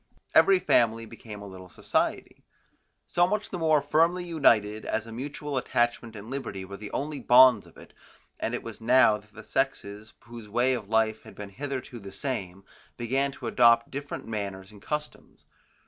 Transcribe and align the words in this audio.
Every 0.33 0.57
family 0.57 1.05
became 1.05 1.43
a 1.43 1.47
little 1.47 1.69
society, 1.69 2.43
so 3.05 3.27
much 3.27 3.51
the 3.51 3.59
more 3.59 3.83
firmly 3.83 4.25
united, 4.25 4.83
as 4.83 5.05
a 5.05 5.11
mutual 5.11 5.59
attachment 5.59 6.15
and 6.15 6.27
liberty 6.27 6.65
were 6.65 6.77
the 6.77 6.89
only 6.89 7.19
bonds 7.19 7.67
of 7.67 7.77
it; 7.77 7.93
and 8.39 8.55
it 8.55 8.63
was 8.63 8.81
now 8.81 9.17
that 9.17 9.31
the 9.31 9.43
sexes, 9.43 10.13
whose 10.21 10.49
way 10.49 10.73
of 10.73 10.89
life 10.89 11.21
had 11.21 11.35
been 11.35 11.49
hitherto 11.49 11.99
the 11.99 12.11
same, 12.11 12.63
began 12.97 13.31
to 13.33 13.45
adopt 13.45 13.91
different 13.91 14.25
manners 14.25 14.71
and 14.71 14.81
customs. 14.81 15.45